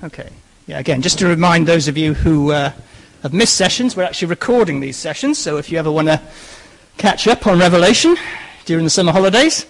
[0.00, 0.28] Okay.
[0.68, 2.70] Yeah, again, just to remind those of you who uh,
[3.24, 5.38] have missed sessions, we're actually recording these sessions.
[5.38, 6.20] So if you ever want to
[6.98, 8.16] catch up on Revelation
[8.64, 9.66] during the summer holidays,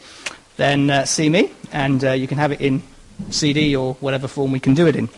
[0.58, 2.82] then uh, see me, and uh, you can have it in
[3.30, 5.08] CD or whatever form we can do it in.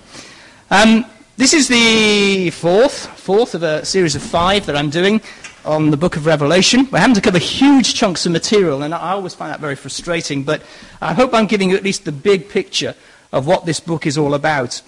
[0.71, 1.05] Um,
[1.37, 5.21] this is the fourth, fourth of a series of five that I'm doing
[5.65, 6.87] on the book of Revelation.
[6.93, 10.45] We're having to cover huge chunks of material, and I always find that very frustrating,
[10.45, 10.63] but
[11.01, 12.95] I hope I'm giving you at least the big picture
[13.33, 14.83] of what this book is all about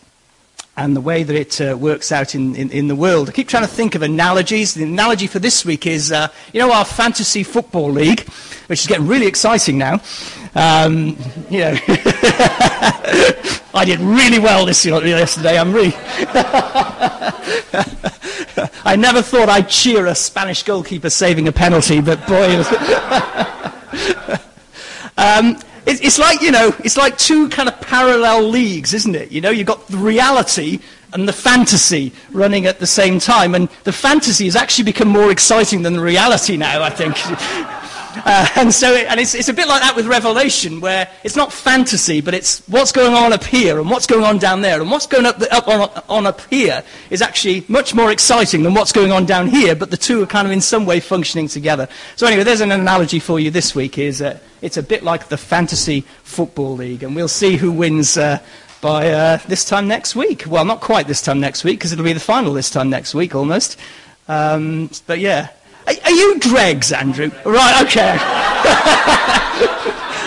[0.77, 3.29] and the way that it uh, works out in, in, in, the world.
[3.29, 4.73] I keep trying to think of analogies.
[4.73, 8.27] The analogy for this week is, uh, you know, our fantasy football league,
[8.69, 10.01] which is getting really exciting now.
[10.55, 11.19] Um,
[11.51, 11.77] you know,
[13.75, 15.59] I did really well this yesterday.
[15.59, 15.93] I'm really.
[18.84, 22.62] I never thought I'd cheer a Spanish goalkeeper saving a penalty, but boy.
[25.19, 29.33] um, it's like, you know, it's like two kind of parallel leagues, isn't it?
[29.33, 30.81] You know, you've got the reality
[31.12, 33.55] and the fantasy running at the same time.
[33.55, 37.17] And the fantasy has actually become more exciting than the reality now, I think.
[38.15, 41.37] Uh, and so, it, and it's, it's a bit like that with Revelation, where it's
[41.37, 44.81] not fantasy, but it's what's going on up here and what's going on down there.
[44.81, 48.63] And what's going up, the, up on, on up here is actually much more exciting
[48.63, 51.01] than what's going on down here, but the two are kind of in some way
[51.01, 51.89] functioning together.
[52.17, 55.29] So anyway, there's an analogy for you this week, is uh, it's a bit like
[55.29, 58.39] the fantasy football league, and we'll see who wins uh,
[58.81, 60.45] by uh, this time next week.
[60.47, 63.15] Well, not quite this time next week, because it'll be the final this time next
[63.15, 63.79] week, almost.
[64.29, 65.49] Um, but yeah,
[65.93, 67.31] are, are you dregs, Andrew?
[67.45, 68.17] Right, okay.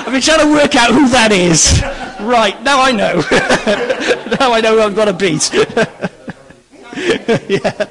[0.06, 1.82] I've been trying to work out who that is.
[2.22, 3.16] Right, now I know.
[4.40, 5.52] now I know who I've got to beat.
[7.50, 7.88] yeah.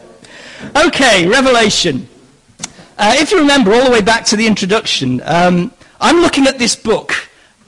[0.86, 2.08] Okay, Revelation.
[2.96, 6.58] Uh, if you remember all the way back to the introduction, um, I'm looking at
[6.58, 7.12] this book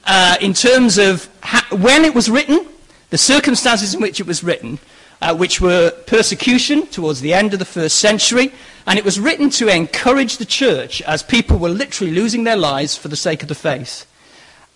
[0.05, 2.65] uh, in terms of ha- when it was written,
[3.09, 4.79] the circumstances in which it was written,
[5.21, 8.53] uh, which were persecution towards the end of the first century,
[8.87, 12.97] and it was written to encourage the church as people were literally losing their lives
[12.97, 14.05] for the sake of the faith.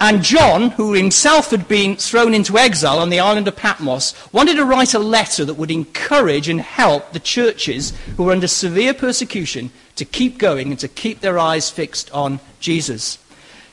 [0.02, 4.56] And John, who himself had been thrown into exile on the island of Patmos, wanted
[4.56, 8.94] to write a letter that would encourage and help the churches who were under severe
[8.94, 13.18] persecution to keep going and to keep their eyes fixed on Jesus.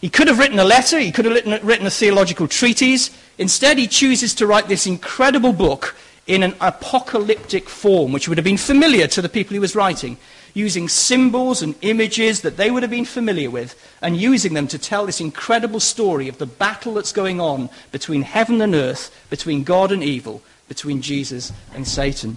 [0.00, 3.10] He could have written a letter, he could have written, written a theological treatise.
[3.38, 5.96] Instead, he chooses to write this incredible book
[6.28, 10.18] in an apocalyptic form, which would have been familiar to the people he was writing,
[10.52, 14.78] using symbols and images that they would have been familiar with, and using them to
[14.78, 19.64] tell this incredible story of the battle that's going on between heaven and earth, between
[19.64, 22.36] God and evil, between Jesus and Satan.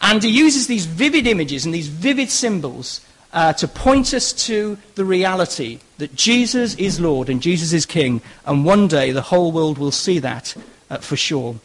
[0.00, 4.78] And he uses these vivid images and these vivid symbols uh, to point us to
[4.94, 9.52] the reality that Jesus is Lord and Jesus is King, and one day the whole
[9.52, 10.56] world will see that
[10.88, 11.56] uh, for sure.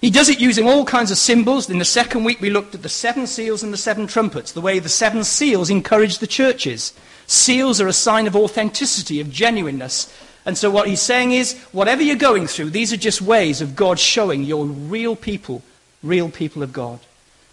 [0.00, 1.70] He does it using all kinds of symbols.
[1.70, 4.60] In the second week, we looked at the seven seals and the seven trumpets, the
[4.60, 6.92] way the seven seals encourage the churches.
[7.26, 10.12] Seals are a sign of authenticity, of genuineness.
[10.46, 13.76] And so, what he's saying is, whatever you're going through, these are just ways of
[13.76, 15.62] God showing you're real people,
[16.02, 17.00] real people of God.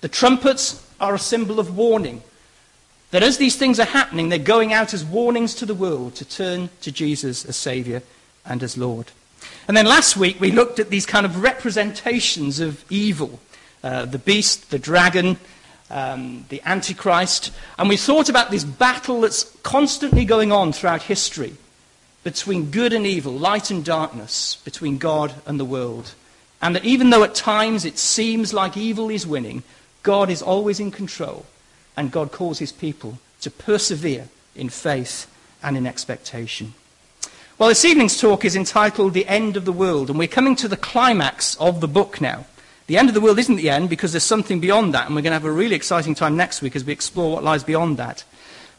[0.02, 2.22] The trumpets are a symbol of warning.
[3.12, 6.26] That as these things are happening, they're going out as warnings to the world to
[6.26, 8.02] turn to Jesus as Saviour
[8.46, 9.12] and as Lord.
[9.68, 13.40] And then last week we looked at these kind of representations of evil
[13.84, 15.38] uh, the beast, the dragon,
[15.90, 17.52] um, the Antichrist.
[17.78, 21.56] And we thought about this battle that's constantly going on throughout history
[22.24, 26.14] between good and evil, light and darkness, between God and the world.
[26.62, 29.64] And that even though at times it seems like evil is winning,
[30.04, 31.46] God is always in control.
[31.98, 35.28] And God calls his people to persevere in faith
[35.64, 36.76] and in expectation.
[37.62, 40.68] Well, this evening's talk is entitled The End of the World, and we're coming to
[40.68, 42.48] the climax of the book now.
[42.88, 45.22] The end of the world isn't the end because there's something beyond that, and we're
[45.22, 47.98] going to have a really exciting time next week as we explore what lies beyond
[47.98, 48.24] that.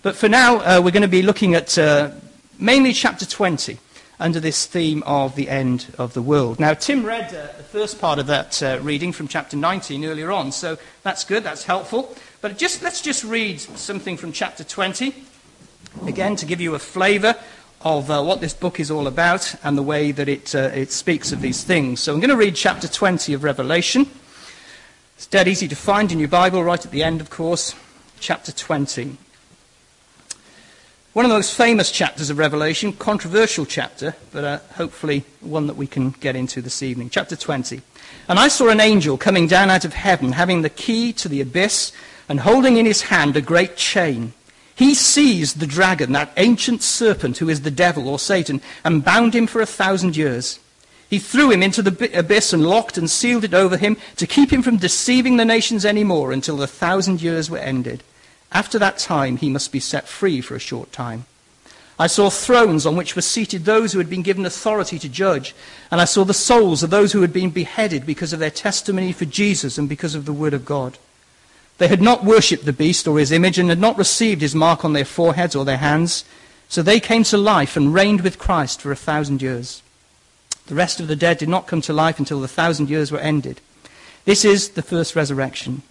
[0.03, 2.11] But for now, uh, we're going to be looking at uh,
[2.59, 3.79] mainly chapter 20
[4.19, 6.59] under this theme of the end of the world.
[6.59, 10.33] Now, Tim read uh, the first part of that uh, reading from chapter 19 earlier
[10.33, 12.17] on, so that's good, that's helpful.
[12.41, 15.15] But just, let's just read something from chapter 20,
[16.05, 17.37] again, to give you a flavour
[17.85, 20.93] of uh, what this book is all about and the way that it, uh, it
[20.93, 22.01] speaks of these things.
[22.01, 24.09] So I'm going to read chapter 20 of Revelation.
[25.17, 27.75] It's dead easy to find in your Bible, right at the end, of course.
[28.21, 29.17] Chapter 20.
[31.13, 35.77] One of the most famous chapters of Revelation, controversial chapter, but uh, hopefully one that
[35.77, 37.11] we can get into this evening.
[37.11, 37.83] Chapter 20.
[38.29, 41.41] And I saw an angel coming down out of heaven, having the key to the
[41.41, 41.93] abyss,
[42.29, 44.33] and holding in his hand a great chain.
[44.83, 49.33] He seized the dragon, that ancient serpent who is the devil or Satan, and bound
[49.33, 50.59] him for a thousand years.
[51.09, 54.53] He threw him into the abyss and locked and sealed it over him to keep
[54.53, 58.03] him from deceiving the nations any more until the thousand years were ended.
[58.51, 61.27] After that time, he must be set free for a short time.
[61.97, 65.55] I saw thrones on which were seated those who had been given authority to judge,
[65.93, 69.13] and I saw the souls of those who had been beheaded because of their testimony
[69.13, 70.99] for Jesus and because of the word of God.
[71.83, 74.85] They had not worshipped the beast or his image and had not received his mark
[74.85, 76.25] on their foreheads or their hands.
[76.69, 79.83] So they came to life and reigned with Christ for a thousand years.
[80.69, 83.19] The rest of the dead did not come to life until the thousand years were
[83.19, 83.61] ended.
[84.27, 85.83] This is the first resurrection.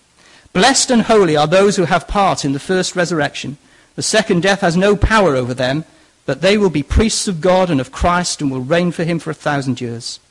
[0.54, 3.58] Blessed and holy are those who have part in the first resurrection.
[3.96, 5.84] The second death has no power over them,
[6.26, 9.20] but they will be priests of God and of Christ and will reign for him
[9.20, 10.22] for a thousand years.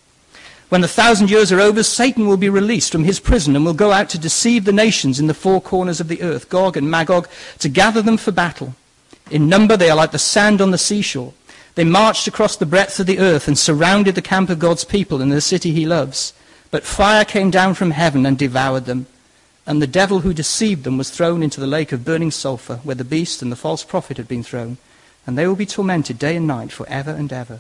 [0.71, 3.75] When the thousand years are over, Satan will be released from his prison and will
[3.75, 6.89] go out to deceive the nations in the four corners of the earth, Gog and
[6.89, 7.29] Magog,
[7.59, 8.77] to gather them for battle.
[9.33, 11.35] In number, they are like the sand on the seashore.
[11.75, 15.21] They marched across the breadth of the earth and surrounded the camp of God's people
[15.21, 16.33] in the city he loves.
[16.71, 19.07] But fire came down from heaven and devoured them.
[19.67, 22.95] And the devil who deceived them was thrown into the lake of burning sulfur, where
[22.95, 24.79] the beast and the false prophet had been thrown.
[25.27, 27.59] And they will be tormented day and night for ever and ever.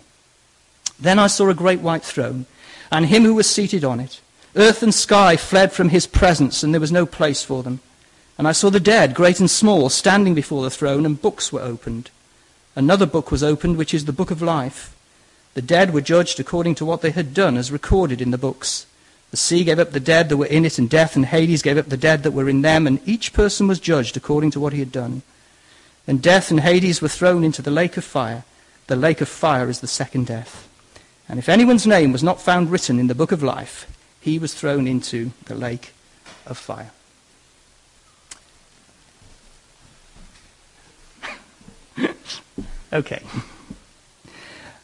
[0.99, 2.47] Then I saw a great white throne,
[2.91, 4.21] and him who was seated on it.
[4.57, 7.81] Earth and sky fled from his presence, and there was no place for them.
[8.37, 11.61] And I saw the dead, great and small, standing before the throne, and books were
[11.61, 12.11] opened.
[12.75, 14.97] Another book was opened, which is the book of life.
[15.55, 18.87] The dead were judged according to what they had done, as recorded in the books.
[19.31, 21.79] The sea gave up the dead that were in it, and death and Hades gave
[21.79, 24.73] up the dead that were in them, and each person was judged according to what
[24.73, 25.23] he had done.
[26.07, 28.45] And death and Hades were thrown into the lake of fire.
[28.87, 30.69] The lake of fire is the second death.
[31.31, 33.87] And if anyone's name was not found written in the book of life,
[34.21, 35.93] he was thrown into the lake
[36.45, 36.91] of fire.
[42.93, 43.23] Okay.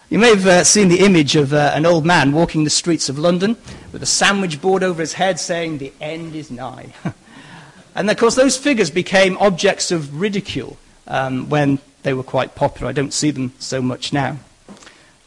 [0.08, 3.08] You may have uh, seen the image of uh, an old man walking the streets
[3.08, 3.56] of London
[3.90, 6.94] with a sandwich board over his head saying, The end is nigh.
[7.96, 10.76] and of course, those figures became objects of ridicule
[11.08, 12.88] um, when they were quite popular.
[12.88, 14.38] I don't see them so much now.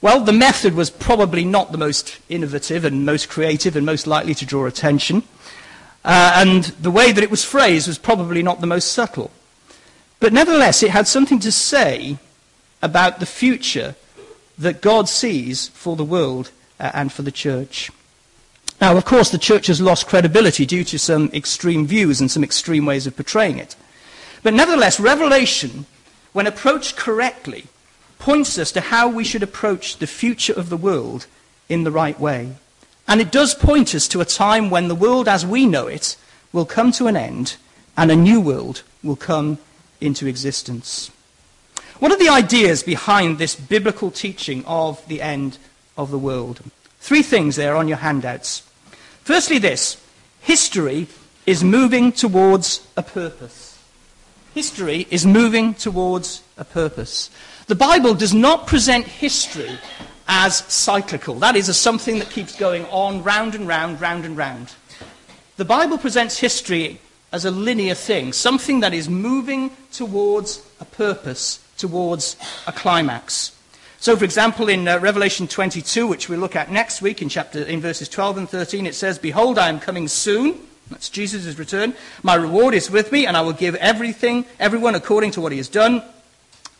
[0.01, 4.33] Well, the method was probably not the most innovative and most creative and most likely
[4.35, 5.23] to draw attention.
[6.05, 9.31] Uh, and the way that it was phrased was probably not the most subtle.
[10.21, 12.17] But nevertheless, it had something to say
[12.81, 13.95] about the future
[14.57, 17.91] that God sees for the world uh, and for the church.
[18.79, 22.43] Now, of course, the church has lost credibility due to some extreme views and some
[22.43, 23.75] extreme ways of portraying it.
[24.43, 25.85] But nevertheless, Revelation,
[26.31, 27.65] when approached correctly,
[28.19, 31.25] points us to how we should approach the future of the world
[31.67, 32.53] in the right way.
[33.07, 36.15] And it does point us to a time when the world as we know it
[36.53, 37.55] will come to an end
[37.97, 39.57] and a new world will come
[39.99, 41.09] into existence.
[41.99, 45.57] What are the ideas behind this biblical teaching of the end
[45.97, 46.61] of the world?
[46.99, 48.63] Three things there on your handouts.
[49.23, 50.01] Firstly, this
[50.41, 51.07] history
[51.45, 53.79] is moving towards a purpose.
[54.53, 57.29] History is moving towards a purpose.
[57.69, 59.69] The Bible does not present history
[60.27, 61.35] as cyclical.
[61.35, 64.73] That is, as something that keeps going on round and round, round and round.
[65.57, 66.99] The Bible presents history
[67.31, 73.55] as a linear thing, something that is moving towards a purpose towards a climax.
[73.99, 77.61] So, for example, in uh, Revelation 22, which we'll look at next week in, chapter,
[77.61, 80.57] in verses 12 and 13, it says, Behold, I am coming soon.
[80.89, 81.93] That's Jesus' return.
[82.23, 85.59] My reward is with me, and I will give everything, everyone according to what he
[85.59, 86.01] has done.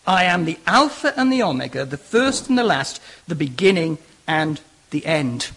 [0.10, 4.60] I am the Alpha and the Omega, the first and the last, the beginning and
[4.90, 5.52] the end.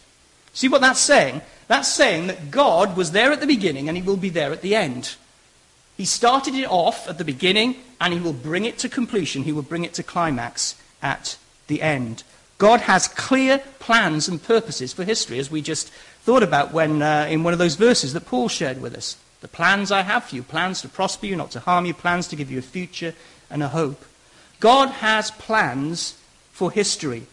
[0.52, 1.40] See what that's saying?
[1.68, 4.61] That's saying that God was there at the beginning and he will be there at
[4.61, 5.16] the end.
[5.97, 9.44] He started it off at the beginning and he will bring it to completion.
[9.44, 12.23] He will bring it to climax at the end.
[12.59, 15.88] God has clear plans and purposes for history, as we just
[16.25, 19.16] thought about when, uh, in one of those verses that Paul shared with us.
[19.40, 22.28] The plans I have for you, plans to prosper you, not to harm you, plans
[22.28, 23.14] to give you a future
[23.49, 24.04] and a hope.
[24.62, 26.16] God has plans
[26.52, 27.26] for history,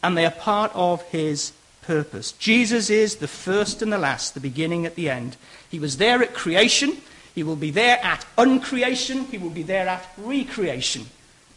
[0.00, 2.30] and they are part of his purpose.
[2.32, 5.36] Jesus is the first and the last, the beginning at the end.
[5.68, 6.98] He was there at creation,
[7.38, 9.26] he will be there at uncreation.
[9.26, 11.06] He will be there at recreation.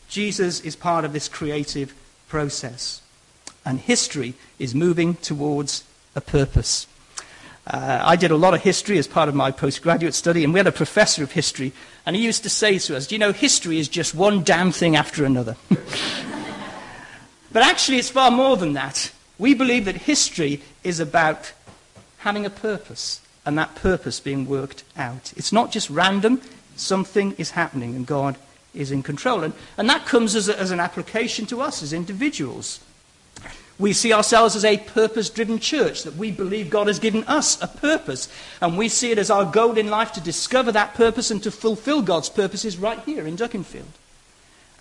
[0.09, 1.95] Jesus is part of this creative
[2.29, 3.01] process.
[3.65, 5.83] And history is moving towards
[6.15, 6.85] a purpose.
[7.67, 10.59] Uh, I did a lot of history as part of my postgraduate study, and we
[10.59, 11.73] had a professor of history,
[12.05, 14.71] and he used to say to us, Do you know, history is just one damn
[14.71, 15.55] thing after another.
[17.51, 19.11] but actually, it's far more than that.
[19.37, 21.51] We believe that history is about
[22.19, 25.33] having a purpose and that purpose being worked out.
[25.35, 26.41] It's not just random,
[26.75, 28.37] something is happening and God
[28.73, 29.43] is in control.
[29.43, 32.79] And, and that comes as, a, as an application to us as individuals.
[33.81, 37.59] We see ourselves as a purpose driven church, that we believe God has given us
[37.63, 38.29] a purpose.
[38.61, 41.49] And we see it as our goal in life to discover that purpose and to
[41.49, 43.85] fulfill God's purposes right here in Dukinfield.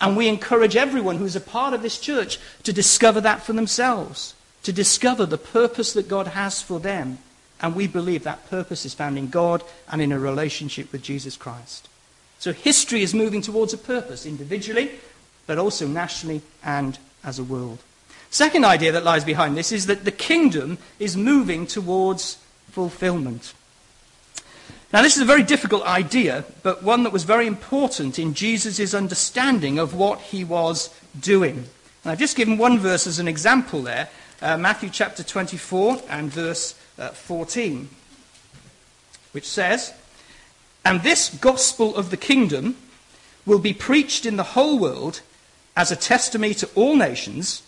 [0.02, 4.34] And we encourage everyone who's a part of this church to discover that for themselves,
[4.64, 7.18] to discover the purpose that God has for them.
[7.62, 11.38] And we believe that purpose is found in God and in a relationship with Jesus
[11.38, 11.88] Christ.
[12.38, 14.90] So history is moving towards a purpose, individually,
[15.46, 17.78] but also nationally and as a world.
[18.30, 22.38] Second idea that lies behind this is that the kingdom is moving towards
[22.70, 23.54] fulfillment.
[24.92, 28.94] Now, this is a very difficult idea, but one that was very important in Jesus'
[28.94, 31.64] understanding of what he was doing.
[32.02, 34.08] And I've just given one verse as an example there
[34.42, 37.88] uh, Matthew chapter 24 and verse uh, 14,
[39.32, 39.92] which says,
[40.84, 42.76] And this gospel of the kingdom
[43.44, 45.20] will be preached in the whole world
[45.76, 47.62] as a testimony to all nations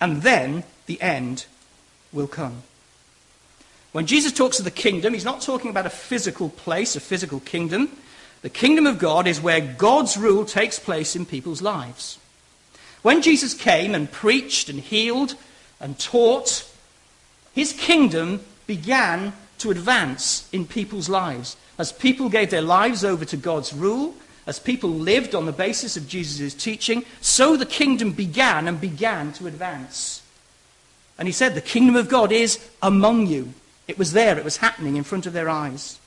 [0.00, 1.46] and then the end
[2.12, 2.62] will come.
[3.92, 7.40] When Jesus talks of the kingdom, he's not talking about a physical place, a physical
[7.40, 7.90] kingdom.
[8.42, 12.18] The kingdom of God is where God's rule takes place in people's lives.
[13.02, 15.34] When Jesus came and preached and healed
[15.80, 16.70] and taught,
[17.52, 21.56] his kingdom began to advance in people's lives.
[21.78, 24.14] As people gave their lives over to God's rule,
[24.50, 29.32] as people lived on the basis of Jesus' teaching, so the kingdom began and began
[29.34, 30.22] to advance.
[31.16, 33.54] And he said, The kingdom of God is among you.
[33.86, 36.00] It was there, it was happening in front of their eyes.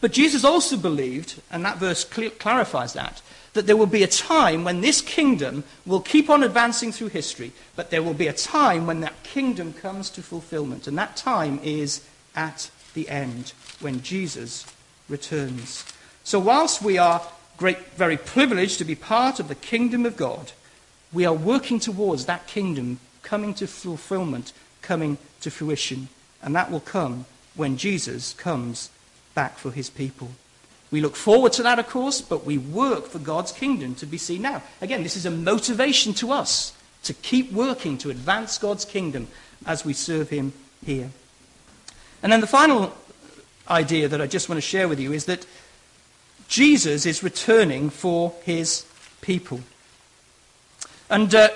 [0.00, 4.08] But Jesus also believed, and that verse cl- clarifies that, that there will be a
[4.08, 8.32] time when this kingdom will keep on advancing through history, but there will be a
[8.32, 10.88] time when that kingdom comes to fulfillment.
[10.88, 14.66] And that time is at the end, when Jesus
[15.08, 15.84] returns.
[16.24, 17.22] So, whilst we are
[17.56, 20.52] great, very privileged to be part of the kingdom of God,
[21.12, 26.08] we are working towards that kingdom coming to fulfillment, coming to fruition.
[26.42, 28.90] And that will come when Jesus comes
[29.34, 30.32] back for his people.
[30.90, 34.18] We look forward to that, of course, but we work for God's kingdom to be
[34.18, 34.62] seen now.
[34.80, 36.74] Again, this is a motivation to us
[37.04, 39.28] to keep working to advance God's kingdom
[39.64, 40.52] as we serve him
[40.84, 41.10] here.
[42.22, 42.92] And then the final
[43.68, 45.46] idea that I just want to share with you is that
[46.52, 48.84] Jesus is returning for his
[49.22, 49.60] people.
[51.08, 51.48] And uh,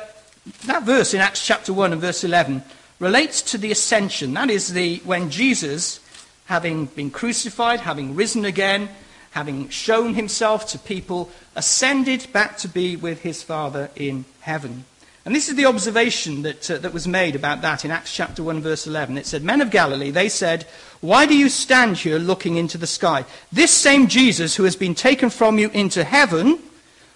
[0.64, 2.62] that verse in Acts chapter 1 and verse 11
[2.98, 4.32] relates to the ascension.
[4.32, 6.00] That is, the, when Jesus,
[6.46, 8.88] having been crucified, having risen again,
[9.32, 14.86] having shown himself to people, ascended back to be with his Father in heaven.
[15.26, 18.44] And this is the observation that, uh, that was made about that in Acts chapter
[18.44, 19.18] 1, verse 11.
[19.18, 20.68] It said, Men of Galilee, they said,
[21.00, 23.24] Why do you stand here looking into the sky?
[23.50, 26.60] This same Jesus who has been taken from you into heaven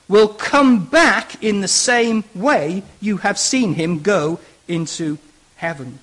[0.09, 5.19] will come back in the same way you have seen him go into
[5.55, 6.01] heaven.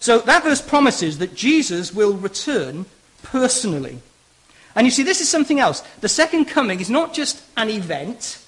[0.00, 2.84] So that verse promises that Jesus will return
[3.22, 4.00] personally.
[4.76, 5.80] And you see, this is something else.
[6.02, 8.39] The second coming is not just an event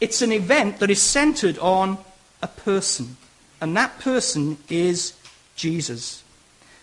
[0.00, 1.98] it's an event that is centered on
[2.42, 3.16] a person,
[3.60, 5.14] and that person is
[5.56, 6.22] Jesus.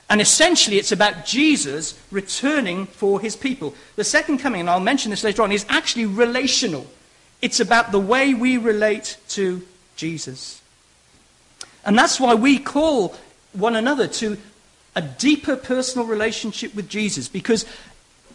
[0.10, 3.76] And essentially, it's about Jesus returning for his people.
[3.96, 6.88] The second coming, and I'll mention this later on, is actually relational.
[7.42, 9.62] It's about the way we relate to
[9.96, 10.62] Jesus.
[11.86, 13.16] And that's why we call
[13.54, 14.38] one another to
[14.96, 17.66] a deeper personal relationship with Jesus, because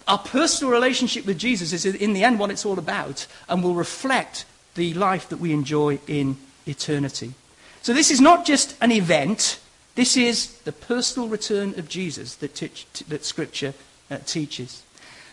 [0.09, 3.75] our personal relationship with Jesus is, in the end, what it's all about, and will
[3.75, 7.35] reflect the life that we enjoy in eternity.
[7.83, 9.61] So this is not just an event,
[9.95, 12.55] this is the personal return of Jesus that,
[13.09, 13.75] that Scripture
[14.11, 14.83] uh, teaches.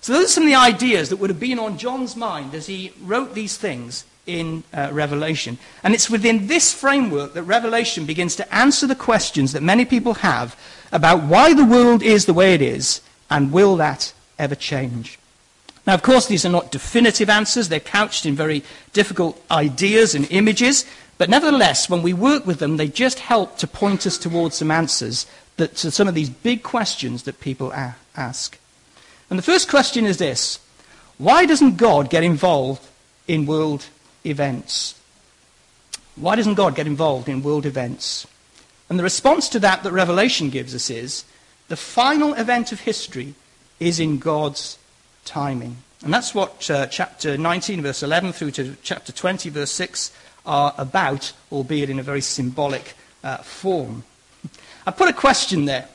[0.01, 2.67] So those are some of the ideas that would have been on John's mind as
[2.67, 5.57] he wrote these things in uh, Revelation.
[5.83, 10.15] And it's within this framework that Revelation begins to answer the questions that many people
[10.15, 10.59] have
[10.91, 15.17] about why the world is the way it is and will that ever change.
[15.85, 17.67] Now, of course, these are not definitive answers.
[17.67, 18.63] They're couched in very
[18.93, 20.85] difficult ideas and images.
[21.17, 24.71] But nevertheless, when we work with them, they just help to point us towards some
[24.71, 25.25] answers
[25.57, 28.57] that, to some of these big questions that people a- ask.
[29.29, 30.59] And the first question is this
[31.17, 32.87] Why doesn't God get involved
[33.27, 33.87] in world
[34.25, 34.95] events?
[36.15, 38.27] Why doesn't God get involved in world events?
[38.89, 41.25] And the response to that that Revelation gives us is
[41.67, 43.33] the final event of history
[43.79, 44.77] is in God's
[45.25, 45.77] timing.
[46.03, 50.11] And that's what uh, chapter 19, verse 11, through to chapter 20, verse 6
[50.45, 54.03] are about, albeit in a very symbolic uh, form.
[54.85, 55.87] I put a question there.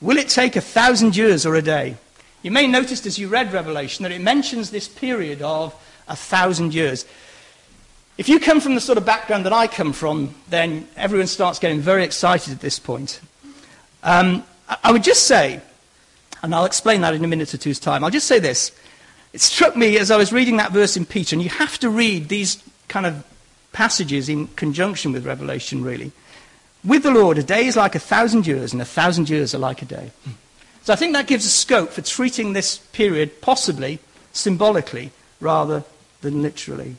[0.00, 1.96] Will it take a thousand years or a day?
[2.42, 5.74] You may notice as you read Revelation that it mentions this period of
[6.08, 7.04] a thousand years.
[8.18, 11.58] If you come from the sort of background that I come from, then everyone starts
[11.58, 13.20] getting very excited at this point.
[14.02, 14.44] Um,
[14.82, 15.60] I would just say,
[16.42, 18.72] and I'll explain that in a minute or two's time, I'll just say this.
[19.32, 21.88] It struck me as I was reading that verse in Peter, and you have to
[21.88, 23.24] read these kind of
[23.72, 26.12] passages in conjunction with Revelation, really.
[26.84, 29.58] With the Lord, a day is like a thousand years, and a thousand years are
[29.58, 30.10] like a day.
[30.82, 34.00] So I think that gives a scope for treating this period possibly
[34.32, 35.84] symbolically rather
[36.22, 36.96] than literally.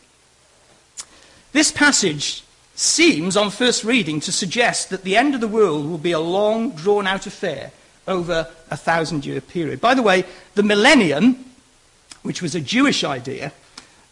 [1.52, 2.44] This passage
[2.76, 6.20] seems, on first reading, to suggest that the end of the world will be a
[6.20, 7.72] long, drawn out affair
[8.08, 9.82] over a thousand year period.
[9.82, 11.46] By the way, the millennium,
[12.22, 13.54] which was a Jewish idea,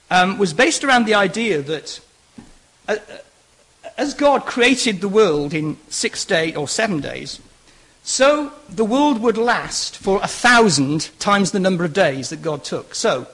[0.09, 1.99] um, was based around the idea that
[2.87, 3.17] uh, uh
[3.97, 7.39] as God created the world in six days or seven days,
[8.03, 12.63] so the world would last for a thousand times the number of days that God
[12.63, 12.95] took.
[12.95, 13.27] So,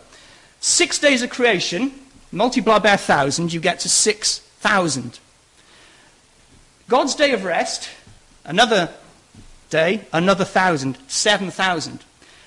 [0.60, 1.94] six days of creation,
[2.32, 5.20] multiplied by a thousand, you get to 6,000.
[6.90, 7.90] God's day of rest,
[8.44, 8.90] another
[9.70, 12.04] day, another thousand, seven thousand.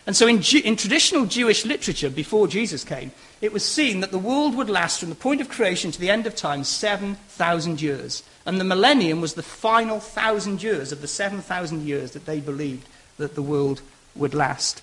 [0.07, 4.19] And so in, in, traditional Jewish literature before Jesus came, it was seen that the
[4.19, 8.23] world would last from the point of creation to the end of time 7,000 years.
[8.47, 12.89] And the millennium was the final thousand years of the 7,000 years that they believed
[13.19, 13.83] that the world
[14.17, 14.83] would last.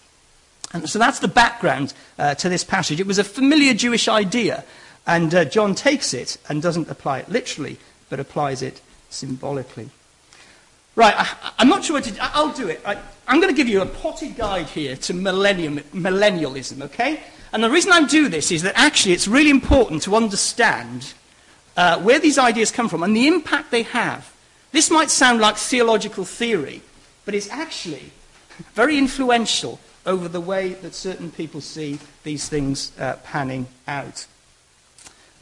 [0.71, 2.99] And so that's the background uh, to this passage.
[2.99, 4.63] It was a familiar Jewish idea
[5.05, 7.77] and uh, John takes it and doesn't apply it literally,
[8.09, 9.89] but applies it symbolically.
[10.97, 12.17] Right, I, am not sure what to do.
[12.19, 12.81] I'll do it.
[12.83, 17.21] I, am going to give you a potted guide here to millennium, millennialism, okay?
[17.53, 21.13] And the reason I do this is that actually it's really important to understand
[21.77, 24.33] uh, where these ideas come from and the impact they have.
[24.71, 26.81] This might sound like theological theory,
[27.25, 28.11] but it's actually
[28.73, 34.25] very influential over the way that certain people see these things uh, panning out.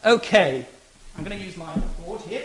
[0.06, 0.66] Okay,
[1.18, 2.44] I'm going to use my board here.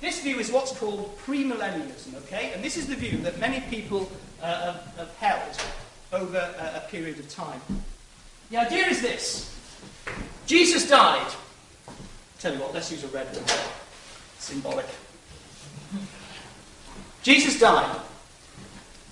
[0.00, 2.52] This view is what's called premillennialism, okay?
[2.54, 4.10] And this is the view that many people
[4.42, 7.60] uh, have, have, held over a, a period of time.
[8.50, 9.52] The idea is this
[10.46, 11.32] Jesus died.
[12.38, 13.44] Tell you what, let's use a red one.
[14.38, 14.86] Symbolic.
[17.22, 18.00] Jesus died.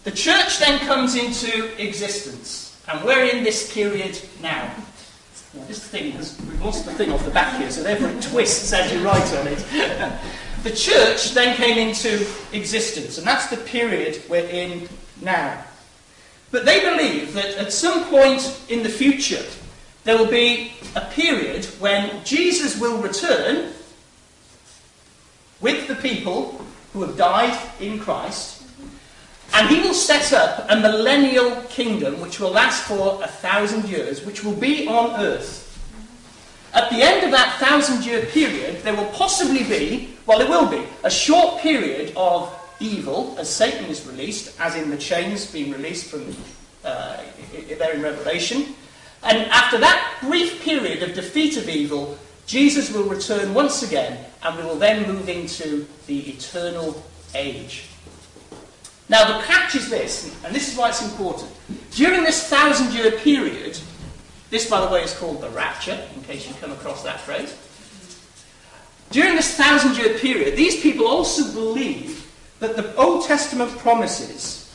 [0.04, 2.80] The church then comes into existence.
[2.86, 4.70] And we're in this period now.
[5.54, 8.22] now this thing has, we've lost the thing off the back here, so therefore it
[8.22, 9.64] twists as you write on it.
[10.64, 14.88] the church then came into existence, and that's the period we're in
[15.22, 15.62] now.
[16.50, 19.44] But they believe that at some point in the future,
[20.04, 23.72] there will be a period when Jesus will return
[25.60, 28.54] with the people who have died in Christ
[29.54, 34.24] and he will set up a millennial kingdom which will last for a thousand years,
[34.24, 35.63] which will be on earth.
[36.74, 40.68] At the end of that thousand year period, there will possibly be, well, there will
[40.68, 45.70] be, a short period of evil as Satan is released, as in the chains being
[45.70, 46.34] released from
[46.84, 47.22] uh,
[47.78, 48.74] there in Revelation.
[49.22, 54.56] And after that brief period of defeat of evil, Jesus will return once again, and
[54.56, 57.02] we will then move into the eternal
[57.34, 57.86] age.
[59.08, 61.50] Now, the catch is this, and this is why it's important.
[61.92, 63.78] During this thousand year period,
[64.54, 67.52] this, by the way, is called the rapture, in case you come across that phrase.
[69.10, 74.72] During this thousand year period, these people also believe that the Old Testament promises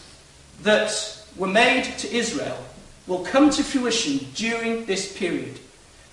[0.63, 0.91] that
[1.37, 2.61] were made to Israel
[3.07, 5.61] will come to fruition during this period.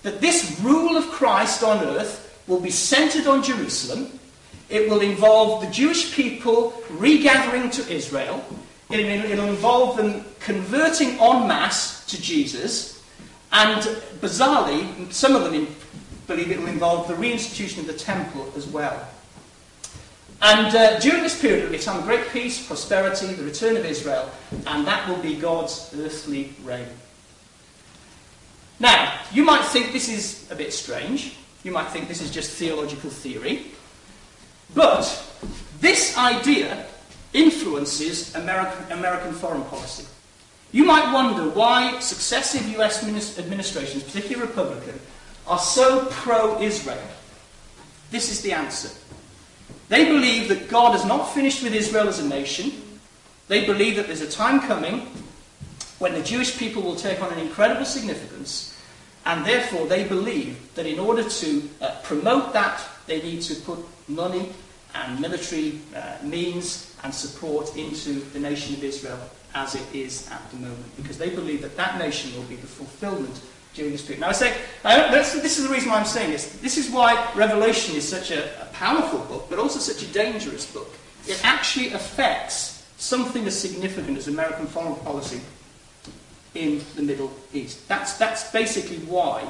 [0.03, 4.17] That this rule of Christ on earth will be centered on Jerusalem,
[4.69, 8.45] it will involve the Jewish people regathering to Israel.
[8.89, 12.96] It'll involve them converting en masse to Jesus.
[13.57, 13.81] And
[14.21, 15.67] bizarrely, some of them
[16.27, 19.07] believe it will involve the reinstitution of the temple as well.
[20.43, 23.43] And uh, during this period, it will be a time of great peace, prosperity, the
[23.43, 24.29] return of Israel,
[24.67, 26.85] and that will be God's earthly reign.
[28.79, 31.35] Now, you might think this is a bit strange.
[31.63, 33.71] You might think this is just theological theory.
[34.75, 35.01] But
[35.79, 36.85] this idea
[37.33, 40.05] influences American, American foreign policy.
[40.77, 43.03] You might wonder why successive US
[43.39, 44.99] administrations, particularly Republican,
[45.47, 47.01] are so pro Israel.
[48.11, 48.91] This is the answer.
[49.89, 52.73] They believe that God has not finished with Israel as a nation.
[53.47, 55.07] They believe that there's a time coming
[55.97, 58.79] when the Jewish people will take on an incredible significance,
[59.25, 63.79] and therefore they believe that in order to uh, promote that, they need to put
[64.07, 64.53] money
[64.93, 69.19] and military uh, means and support into the nation of Israel
[69.57, 72.67] as it is at the moment, because they believe that that nation will be the
[72.67, 73.41] fulfillment
[73.73, 74.21] during this period.
[74.21, 76.59] Now I say, I this is the reason why I'm saying this.
[76.59, 80.71] This is why Revelation is such a, a powerful book, but also such a dangerous
[80.71, 80.93] book.
[81.27, 85.41] It actually affects something as significant as American foreign policy
[86.55, 87.87] in the Middle East.
[87.87, 89.47] That's, that's basically why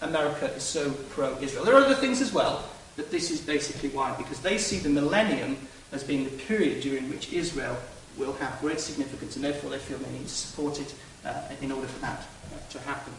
[0.00, 1.64] America is so pro-Israel.
[1.64, 2.64] There are other things as well,
[2.96, 5.56] but this is basically why, because they see the millennium
[5.92, 7.76] as being the period during which Israel
[8.16, 11.72] will have great significance, and therefore they feel they need to support it uh, in
[11.72, 13.12] order for that uh, to happen.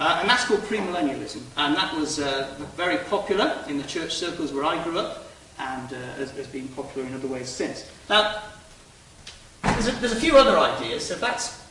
[0.00, 4.52] Uh, and that's called premillennialism, and that was uh, very popular in the church circles
[4.52, 5.26] where I grew up,
[5.58, 7.88] and uh, has, has, been popular in other ways since.
[8.08, 8.42] Now,
[9.62, 11.06] there's a, there's a few other ideas.
[11.06, 11.62] So if that's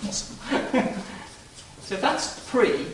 [0.10, 2.86] so if that's pre,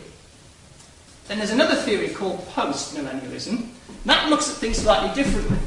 [1.28, 3.68] then there's another theory called post-millennialism.
[4.04, 5.58] That looks at things slightly differently.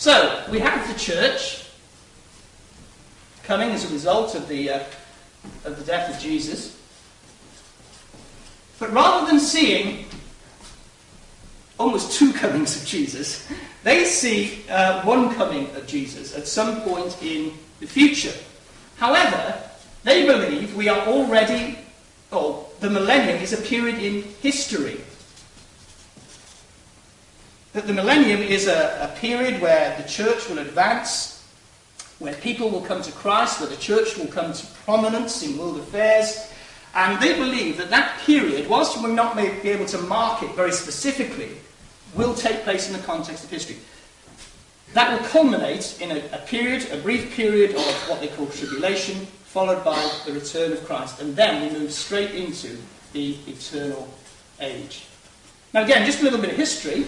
[0.00, 1.66] So we have the church
[3.42, 4.84] coming as a result of the uh,
[5.66, 6.80] of the death of Jesus.
[8.78, 10.06] But rather than seeing
[11.78, 13.46] almost two comings of Jesus,
[13.84, 18.32] they see uh, one coming of Jesus at some point in the future.
[18.96, 19.62] However,
[20.02, 21.76] they believe we are already,
[22.32, 24.98] or the millennium is a period in history.
[27.72, 31.46] That the millennium is a, a period where the church will advance,
[32.18, 35.78] where people will come to Christ, where the church will come to prominence in world
[35.78, 36.50] affairs.
[36.94, 40.54] And they believe that that period, whilst we will not be able to mark it
[40.54, 41.52] very specifically,
[42.14, 43.76] will take place in the context of history.
[44.94, 49.26] That will culminate in a, a, period, a brief period of what they call tribulation,
[49.44, 51.20] followed by the return of Christ.
[51.20, 52.76] And then we move straight into
[53.12, 54.08] the eternal
[54.60, 55.06] age.
[55.72, 57.06] Now, again, just a little bit of history.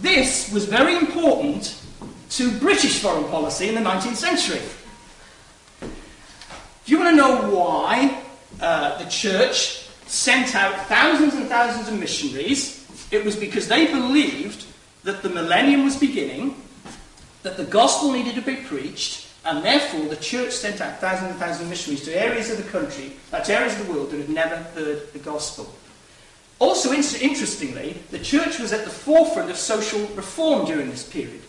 [0.00, 1.80] This was very important
[2.30, 4.60] to British foreign policy in the 19th century.
[5.80, 8.22] Do you want to know why
[8.60, 12.86] uh, the church sent out thousands and thousands of missionaries?
[13.10, 14.66] It was because they believed
[15.04, 16.56] that the millennium was beginning
[17.42, 21.40] that the gospel needed to be preached, and therefore the church sent out thousands and
[21.40, 24.28] thousands of missionaries to areas of the country, to areas of the world that had
[24.28, 25.72] never heard the gospel.
[26.62, 31.40] Also, interestingly, the church was at the forefront of social reform during this period.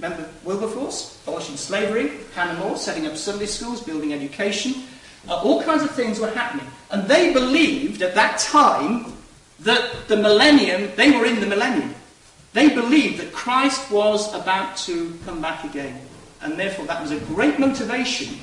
[0.00, 4.82] Remember Wilberforce, abolishing slavery, Hannah setting up Sunday schools, building education.
[5.28, 6.66] Uh, all kinds of things were happening.
[6.90, 9.12] And they believed at that time
[9.60, 11.94] that the millennium, they were in the millennium.
[12.52, 16.00] They believed that Christ was about to come back again.
[16.42, 18.40] And therefore, that was a great motivation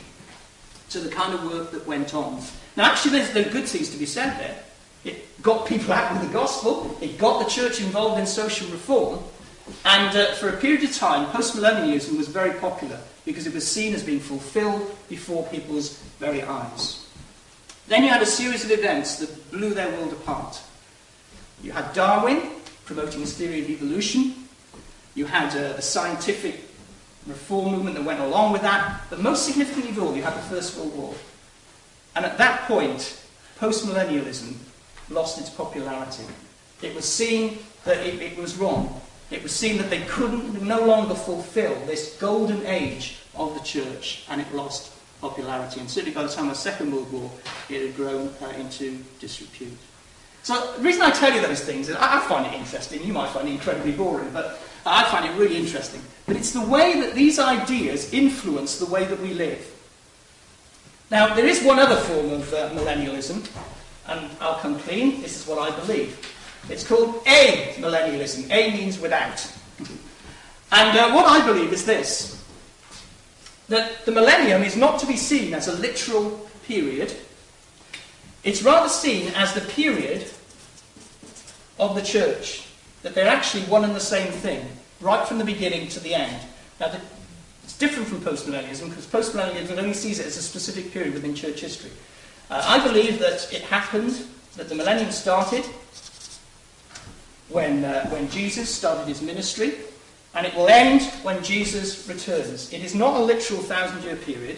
[0.91, 2.41] to the kind of work that went on.
[2.77, 4.63] Now, actually, there's, there are good things to be said there.
[5.07, 9.19] It got people out with the gospel, it got the church involved in social reform,
[9.85, 13.93] and uh, for a period of time, postmillennialism was very popular because it was seen
[13.93, 17.05] as being fulfilled before people's very eyes.
[17.87, 20.61] Then you had a series of events that blew their world apart.
[21.63, 22.41] You had Darwin,
[22.85, 24.47] promoting his theory of evolution.
[25.15, 26.55] You had a, a scientific
[27.25, 29.01] reform movement that went along with that.
[29.09, 31.13] But most significantly of all, you had the First World War.
[32.15, 33.21] And at that point,
[33.59, 34.55] postmillennialism
[35.09, 36.23] lost its popularity.
[36.81, 39.01] It was seen that it, it, was wrong.
[39.31, 44.25] It was seen that they couldn't no longer fulfill this golden age of the church,
[44.29, 44.91] and it lost
[45.21, 45.79] popularity.
[45.79, 47.31] And certainly by the time of the Second World War,
[47.69, 49.77] it had grown uh, into disrepute.
[50.43, 53.03] So the reason I tell you those things is I, find it interesting.
[53.03, 56.01] You might find it incredibly boring, but I find it really interesting.
[56.25, 59.73] But it's the way that these ideas influence the way that we live.
[61.11, 63.45] Now, there is one other form of uh, millennialism,
[64.07, 65.21] and I'll come clean.
[65.21, 66.17] This is what I believe.
[66.69, 68.51] It's called amillennialism.
[68.51, 69.51] A means without.
[70.71, 72.37] And uh, what I believe is this
[73.69, 77.13] that the millennium is not to be seen as a literal period,
[78.43, 80.25] it's rather seen as the period
[81.77, 82.65] of the church,
[83.03, 84.65] that they're actually one and the same thing,
[85.01, 86.41] right from the beginning to the end.
[86.79, 87.01] Now, the,
[87.63, 91.59] it's different from postmillennialism, because postmillennialism only sees it as a specific period within church
[91.59, 91.91] history.
[92.49, 95.65] Uh, I believe that it happened, that the millennium started
[97.49, 99.75] when, uh, when Jesus started his ministry,
[100.35, 102.71] and it will end when Jesus returns.
[102.71, 104.57] It is not a literal thousand year period,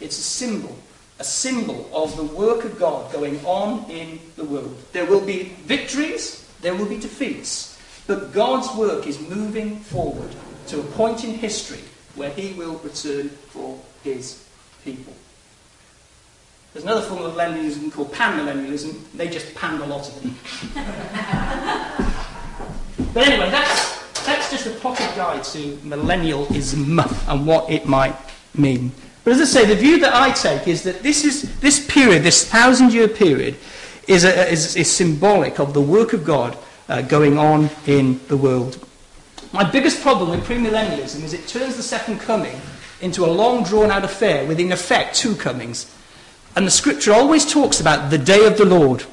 [0.00, 0.76] it's a symbol
[1.18, 4.76] a symbol of the work of God going on in the world.
[4.92, 10.30] There will be victories, there will be defeats, but God's work is moving forward
[10.68, 11.80] to a point in history
[12.16, 14.44] where he will return for his
[14.84, 15.14] people.
[16.76, 19.10] There's another form of millennialism called panmillennialism.
[19.14, 20.36] They just panned a lot of them.
[23.14, 28.14] but anyway, that's, that's just a pocket guide to millennialism and what it might
[28.54, 28.92] mean.
[29.24, 32.22] But as I say, the view that I take is that this, is, this period,
[32.22, 33.56] this thousand year period,
[34.06, 36.58] is, a, is, is symbolic of the work of God
[36.90, 38.86] uh, going on in the world.
[39.50, 42.60] My biggest problem with premillennialism is it turns the second coming
[43.00, 45.90] into a long drawn out affair with, in effect, two comings.
[46.56, 49.04] And the scripture always talks about the day of the Lord.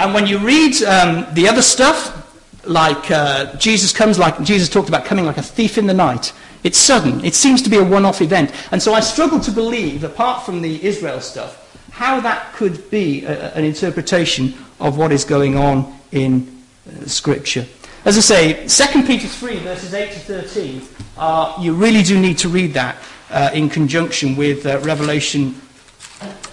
[0.00, 2.18] And when you read um, the other stuff,
[2.66, 6.32] like uh, Jesus comes like Jesus talked about coming like a thief in the night.
[6.64, 7.24] It's sudden.
[7.24, 8.52] It seems to be a one-off event.
[8.70, 11.58] And so I struggle to believe, apart from the Israel stuff,
[11.90, 17.66] how that could be a, an interpretation of what is going on in uh, Scripture.
[18.04, 18.20] As I
[18.66, 20.82] say, 2 Peter 3, verses 8 to 13,
[21.18, 22.96] uh, you really do need to read that
[23.30, 25.54] uh, in conjunction with uh, Revelation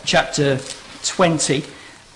[0.05, 0.59] chapter
[1.03, 1.63] 20.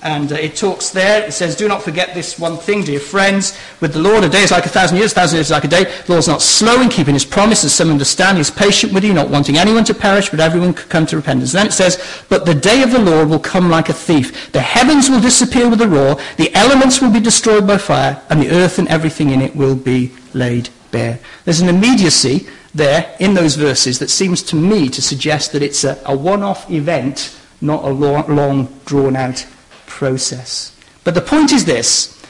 [0.04, 3.58] And uh, it talks there, it says, Do not forget this one thing, dear friends.
[3.80, 5.64] With the Lord, a day is like a thousand years, a thousand years is like
[5.64, 5.86] a day.
[5.86, 8.38] The Lord's not slow in keeping his promise, as some understand.
[8.38, 11.54] He's patient with you, not wanting anyone to perish, but everyone to come to repentance.
[11.54, 14.52] Then it says, But the day of the Lord will come like a thief.
[14.52, 18.42] The heavens will disappear with a roar, the elements will be destroyed by fire, and
[18.42, 21.20] the earth and everything in it will be laid bare.
[21.46, 25.86] There's an immediacy there in those verses that seems to me to suggest that it's
[25.86, 29.48] a, a one-off event, not a long, long drawn-out
[29.86, 30.76] process.
[31.04, 32.22] But the point is this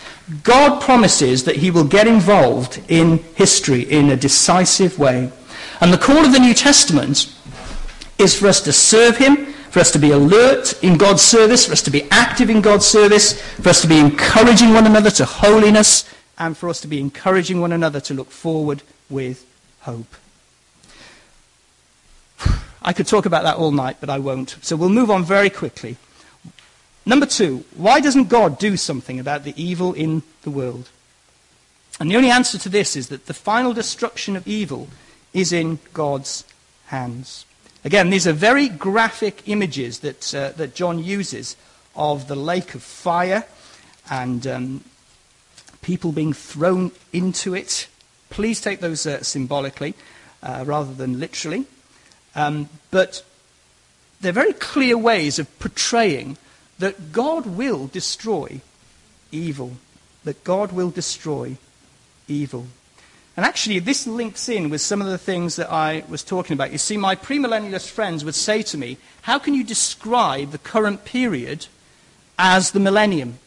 [0.43, 5.31] God promises that he will get involved in history in a decisive way.
[5.81, 7.35] And the call of the New Testament
[8.17, 11.73] is for us to serve him, for us to be alert in God's service, for
[11.73, 15.25] us to be active in God's service, for us to be encouraging one another to
[15.25, 19.45] holiness, and for us to be encouraging one another to look forward with
[19.81, 20.15] hope.
[22.83, 24.57] I could talk about that all night, but I won't.
[24.61, 25.97] So we'll move on very quickly.
[27.05, 30.89] Number two, why doesn't God do something about the evil in the world?
[31.99, 34.89] And the only answer to this is that the final destruction of evil
[35.33, 36.43] is in God's
[36.87, 37.45] hands.
[37.85, 41.55] Again, these are very graphic images that, uh, that John uses
[41.95, 43.45] of the lake of fire
[44.09, 44.83] and um,
[45.81, 47.87] people being thrown into it.
[48.29, 49.93] Please take those uh, symbolically
[50.41, 51.65] uh, rather than literally.
[52.35, 53.23] Um, but
[54.21, 56.37] they're very clear ways of portraying
[56.79, 58.61] that God will destroy
[59.31, 59.73] evil.
[60.23, 61.57] That God will destroy
[62.27, 62.67] evil.
[63.35, 66.71] And actually, this links in with some of the things that I was talking about.
[66.71, 71.03] You see, my premillennialist friends would say to me, How can you describe the current
[71.03, 71.65] period
[72.37, 73.39] as the millennium?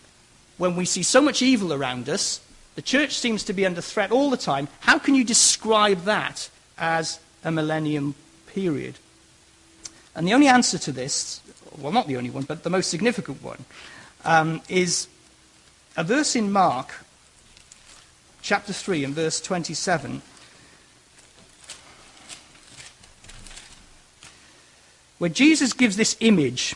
[0.58, 2.40] When we see so much evil around us,
[2.74, 4.68] the church seems to be under threat all the time.
[4.80, 8.14] How can you describe that as a millennium
[8.56, 8.98] period?
[10.14, 11.42] And the only answer to this
[11.78, 13.64] well, not the only one, but the most significant one,
[14.24, 15.08] um, is
[15.96, 17.04] a verse in Mark,
[18.42, 20.22] chapter 3, and verse 27.
[25.18, 26.74] Where Jesus gives this image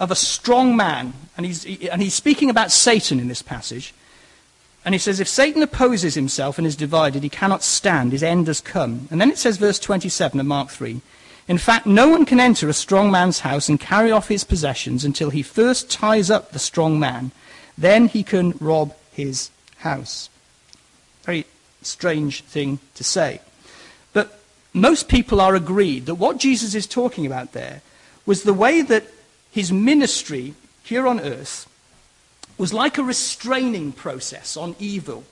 [0.00, 3.94] of a strong man, and he's, and he's speaking about Satan in this passage.
[4.84, 8.12] And he says, If Satan opposes himself and is divided, he cannot stand.
[8.12, 9.08] His end has come.
[9.10, 11.00] And then it says, verse 27 of Mark 3
[11.46, 15.04] in fact, no one can enter a strong man's house and carry off his possessions
[15.04, 17.32] until he first ties up the strong man.
[17.76, 20.30] Then he can rob his house.
[21.24, 21.44] Very
[21.82, 23.40] strange thing to say.
[24.14, 24.40] But
[24.72, 27.82] most people are agreed that what Jesus is talking about there
[28.24, 29.04] was the way that
[29.50, 31.68] his ministry here on earth
[32.56, 35.24] was like a restraining process on evil,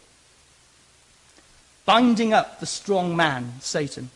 [1.85, 4.11] binding up the strong man, Satan.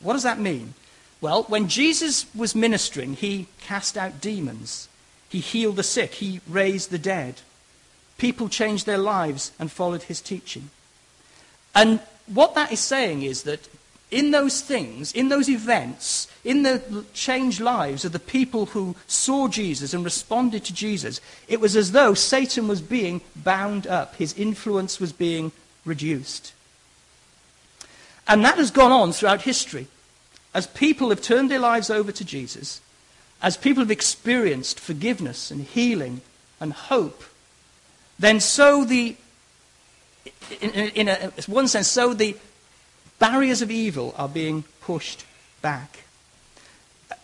[0.00, 0.74] What does that mean?
[1.20, 4.88] Well, when Jesus was ministering, he cast out demons,
[5.28, 7.40] he healed the sick, he raised the dead.
[8.18, 10.70] People changed their lives and followed his teaching.
[11.74, 13.68] And what that is saying is that
[14.12, 19.48] in those things, in those events, in the changed lives of the people who saw
[19.48, 24.38] Jesus and responded to Jesus, it was as though Satan was being bound up, his
[24.38, 25.50] influence was being
[25.86, 26.52] reduced.
[28.28, 29.88] And that has gone on throughout history
[30.54, 32.82] as people have turned their lives over to Jesus,
[33.40, 36.20] as people have experienced forgiveness and healing
[36.60, 37.24] and hope,
[38.18, 39.16] then so the,
[40.60, 42.36] in, in a, one sense, so the
[43.22, 45.24] barriers of evil are being pushed
[45.60, 46.00] back.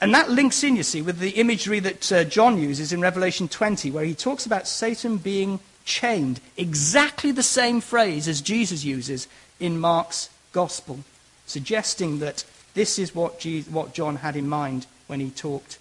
[0.00, 3.48] And that links in, you see, with the imagery that uh, John uses in Revelation
[3.48, 6.40] 20, where he talks about Satan being chained.
[6.56, 9.26] Exactly the same phrase as Jesus uses
[9.58, 11.00] in Mark's Gospel,
[11.46, 15.80] suggesting that this is what, Jesus, what John had in mind when he talked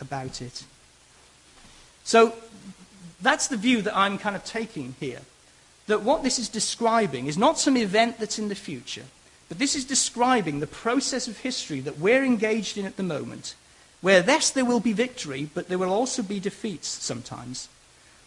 [0.00, 0.62] about it.
[2.04, 2.34] So
[3.20, 5.22] that's the view that I'm kind of taking here.
[5.88, 9.06] That what this is describing is not some event that's in the future,
[9.48, 13.54] But this is describing the process of history that we're engaged in at the moment,
[14.00, 17.68] where, yes, there will be victory, but there will also be defeats sometimes.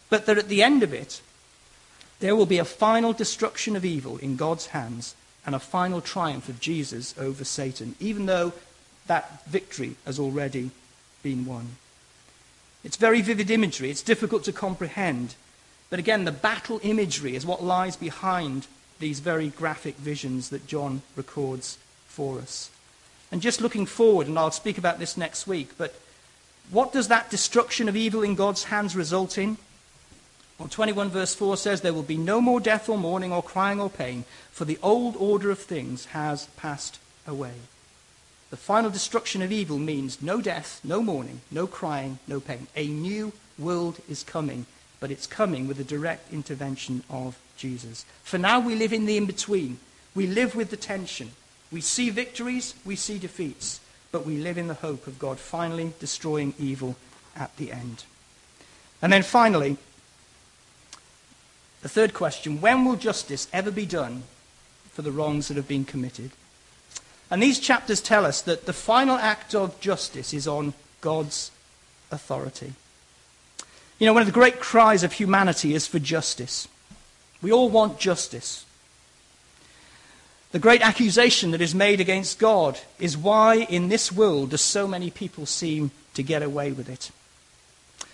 [0.08, 1.20] But that at the end of it,
[2.20, 5.14] there will be a final destruction of evil in God's hands
[5.46, 8.52] and a final triumph of Jesus over Satan, even though
[9.06, 10.70] that victory has already
[11.22, 11.76] been won.
[12.84, 13.90] It's very vivid imagery.
[13.90, 15.34] It's difficult to comprehend.
[15.90, 18.66] But again, the battle imagery is what lies behind
[19.00, 22.70] these very graphic visions that John records for us.
[23.32, 25.94] And just looking forward, and I'll speak about this next week, but
[26.70, 29.56] what does that destruction of evil in God's hands result in?
[30.58, 33.80] Well, 21 verse 4 says, There will be no more death or mourning or crying
[33.80, 37.54] or pain, for the old order of things has passed away.
[38.50, 42.66] The final destruction of evil means no death, no mourning, no crying, no pain.
[42.76, 44.66] A new world is coming,
[45.00, 48.04] but it's coming with the direct intervention of Jesus.
[48.22, 49.78] For now, we live in the in between.
[50.14, 51.32] We live with the tension.
[51.72, 53.80] We see victories, we see defeats,
[54.12, 56.96] but we live in the hope of God finally destroying evil
[57.36, 58.04] at the end.
[59.00, 59.78] And then finally,
[61.82, 64.24] the third question when will justice ever be done
[64.92, 66.32] for the wrongs that have been committed?
[67.30, 71.52] And these chapters tell us that the final act of justice is on God's
[72.10, 72.74] authority.
[74.00, 76.66] You know, one of the great cries of humanity is for justice.
[77.42, 78.64] We all want justice.
[80.52, 84.88] The great accusation that is made against God is why in this world do so
[84.88, 87.10] many people seem to get away with it.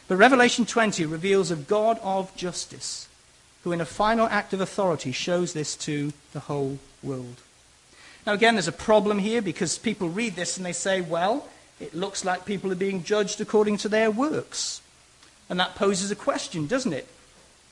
[0.09, 3.09] But Revelation 20 reveals a God of justice
[3.63, 7.37] who, in a final act of authority, shows this to the whole world.
[8.27, 11.95] Now, again, there's a problem here because people read this and they say, well, it
[11.95, 14.81] looks like people are being judged according to their works.
[15.49, 17.07] And that poses a question, doesn't it?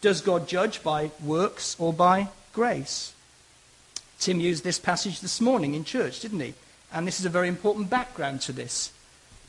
[0.01, 3.15] Does God judge by works or by grace?
[4.19, 6.55] Tim used this passage this morning in church, didn't he?
[6.93, 8.93] And this is a very important background to this.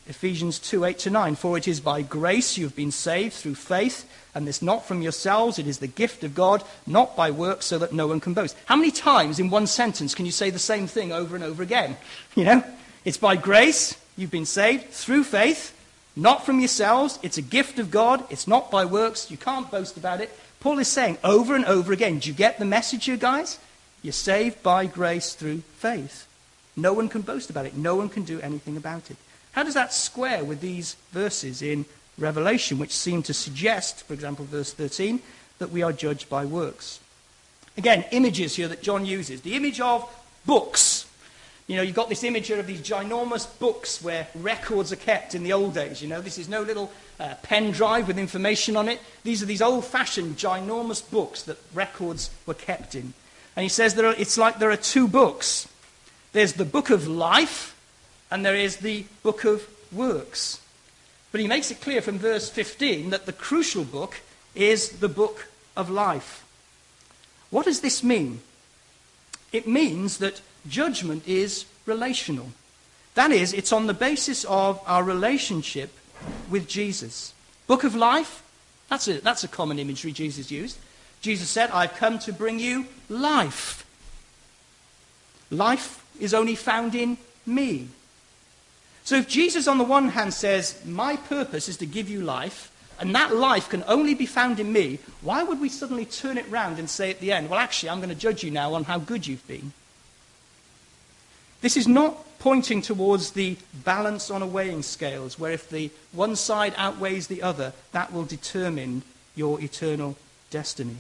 [0.08, 1.36] Ephesians 2 8 to 9.
[1.36, 5.02] For it is by grace you have been saved through faith, and this not from
[5.02, 8.34] yourselves, it is the gift of God, not by works, so that no one can
[8.34, 8.56] boast.
[8.66, 11.64] How many times in one sentence can you say the same thing over and over
[11.64, 11.98] again?
[12.36, 12.64] You know,
[13.06, 15.74] it's by grace you've been saved through faith,
[16.16, 19.98] not from yourselves, it's a gift of God, it's not by works, you can't boast
[19.98, 20.38] about it.
[20.60, 23.60] Paul is saying over and over again, do you get the message here, guys?
[24.02, 26.28] You're saved by grace through faith.
[26.78, 29.18] No one can boast about it, no one can do anything about it.
[29.52, 31.86] How does that square with these verses in
[32.18, 35.22] Revelation, which seem to suggest, for example, verse 13,
[35.60, 37.00] that we are judged by works?
[37.78, 39.42] Again, images here that John uses.
[39.42, 40.10] The image of
[40.46, 41.05] books.
[41.68, 45.44] You know, you've got this image of these ginormous books where records are kept in
[45.44, 46.02] the old days.
[46.02, 49.00] You know, this is no little uh, pen drive with information on it.
[49.24, 53.14] These are these old fashioned, ginormous books that records were kept in.
[53.56, 55.68] And he says that it's like there are two books
[56.36, 57.78] there's the book of life,
[58.30, 60.60] and there is the book of works.
[61.32, 64.20] But he makes it clear from verse 15 that the crucial book
[64.54, 65.48] is the book
[65.78, 66.46] of life.
[67.52, 68.42] What does this mean?
[69.54, 72.50] It means that judgment is relational.
[73.16, 75.90] That is, it's on the basis of our relationship
[76.50, 77.34] with Jesus.
[77.68, 78.44] Book of life,
[78.90, 80.78] that's a, that's a common imagery Jesus used.
[81.22, 83.86] Jesus said, I've come to bring you life.
[85.50, 87.88] Life is only found in me.
[89.04, 92.72] So if Jesus, on the one hand, says, My purpose is to give you life,
[93.00, 96.50] and that life can only be found in me, why would we suddenly turn it
[96.50, 98.84] round and say at the end, Well, actually, I'm going to judge you now on
[98.84, 99.74] how good you've been?
[101.62, 106.36] This is not pointing towards the balance on a weighing scales, where if the one
[106.36, 109.02] side outweighs the other, that will determine
[109.36, 110.16] your eternal
[110.52, 110.98] destiny.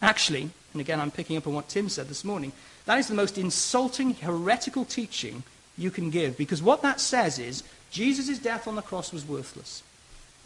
[0.00, 2.52] Actually, and again I'm picking up on what Tim said this morning,
[2.84, 5.42] that is the most insulting, heretical teaching
[5.76, 6.36] you can give.
[6.38, 9.82] Because what that says is Jesus' death on the cross was worthless.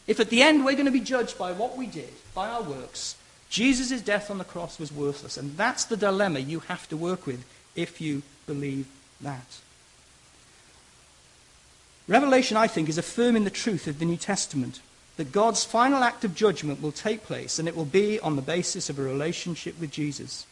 [0.07, 2.63] If at the end we're going to be judged by what we did, by our
[2.63, 3.17] works,
[3.51, 5.37] Jesus' death on the cross was worthless.
[5.37, 7.45] And that's the dilemma you have to work with
[7.77, 8.87] if you believe
[9.23, 9.59] that.
[12.09, 14.81] Revelation, I think, is affirming the truth of the New Testament
[15.17, 18.43] that God's final act of judgment will take place, and it will be on the
[18.43, 20.47] basis of a relationship with Jesus.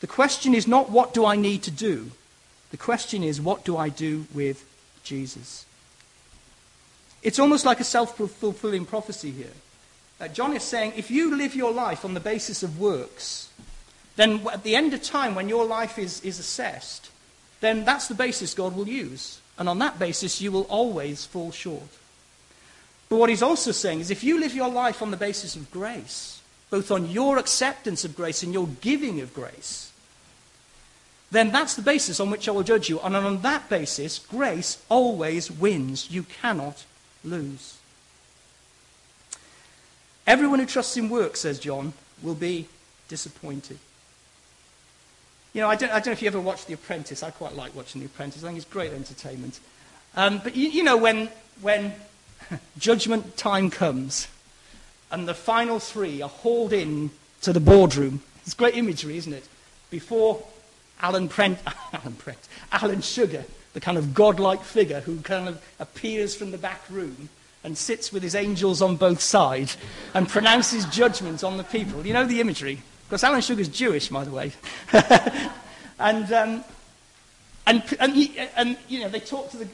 [0.00, 2.12] The question is not what do I need to do,
[2.70, 4.64] the question is, what do I do with
[5.02, 5.64] Jesus?
[7.22, 9.52] It's almost like a self fulfilling prophecy here.
[10.20, 13.50] Uh, John is saying if you live your life on the basis of works,
[14.16, 17.10] then at the end of time, when your life is, is assessed,
[17.60, 19.40] then that's the basis God will use.
[19.58, 21.88] And on that basis, you will always fall short.
[23.08, 25.70] But what he's also saying is if you live your life on the basis of
[25.70, 26.40] grace,
[26.70, 29.90] both on your acceptance of grace and your giving of grace,
[31.30, 33.00] then that's the basis on which I will judge you.
[33.00, 36.10] And on that basis, grace always wins.
[36.10, 36.84] You cannot
[37.24, 37.78] lose.
[40.26, 41.92] Everyone who trusts in works, says John,
[42.22, 42.68] will be
[43.08, 43.78] disappointed.
[45.58, 47.24] You know, I don't, I don't know if you ever watched The Apprentice.
[47.24, 48.44] I quite like watching The Apprentice.
[48.44, 49.58] I think it's great entertainment.
[50.14, 51.30] Um, but you, you know, when,
[51.60, 51.94] when
[52.78, 54.28] judgment time comes
[55.10, 57.10] and the final three are hauled in
[57.42, 59.48] to the boardroom, it's great imagery, isn't it?
[59.90, 60.46] Before
[61.00, 61.58] Alan Prent,
[61.92, 62.38] Alan Prent,
[62.70, 67.30] Alan Sugar, the kind of godlike figure who kind of appears from the back room
[67.64, 69.76] and sits with his angels on both sides
[70.14, 72.06] and pronounces judgment on the people.
[72.06, 72.80] You know the imagery?
[73.08, 74.52] Because Alan Sugar's Jewish, by the way.
[75.98, 76.64] and, um,
[77.66, 79.68] and, and, he, and, you know, they talk to the,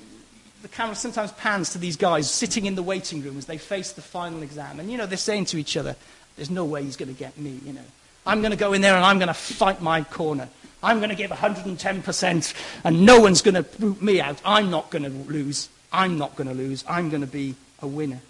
[0.63, 3.91] the camera sometimes pans to these guys sitting in the waiting room as they face
[3.91, 4.79] the final exam.
[4.79, 5.97] And, you know, they're saying to each other,
[6.37, 7.85] there's no way he's going to get me, you know.
[8.25, 10.49] I'm going to go in there and I'm going to fight my corner.
[10.81, 12.55] I'm going to give 110%
[12.85, 14.41] and no one's going to boot me out.
[14.45, 15.69] I'm not going to lose.
[15.93, 16.85] I'm not going to lose.
[16.89, 18.21] I'm going to be a winner.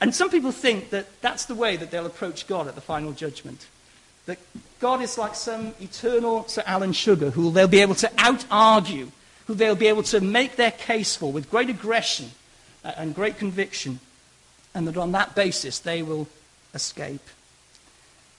[0.00, 3.12] And some people think that that's the way that they'll approach God at the final
[3.12, 3.66] judgment.
[4.26, 4.38] That
[4.80, 9.10] God is like some eternal Sir Alan Sugar who they'll be able to out argue,
[9.46, 12.30] who they'll be able to make their case for with great aggression
[12.84, 14.00] uh, and great conviction,
[14.74, 16.28] and that on that basis they will
[16.74, 17.22] escape.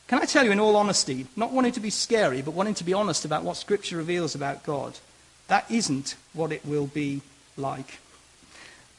[0.07, 2.83] Can I tell you, in all honesty, not wanting to be scary, but wanting to
[2.83, 4.99] be honest about what Scripture reveals about God,
[5.47, 7.21] that isn't what it will be
[7.57, 7.99] like.